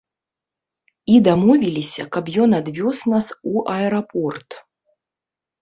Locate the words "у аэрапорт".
3.53-4.49